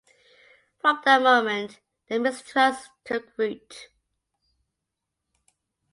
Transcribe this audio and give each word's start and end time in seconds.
From 0.79 0.99
that 1.05 1.21
moment 1.21 1.77
the 2.07 2.17
mistrust 2.17 2.89
took 3.05 3.37
root. 3.37 3.89